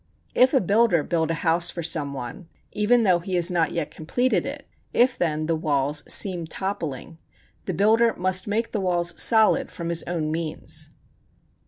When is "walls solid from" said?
8.81-9.89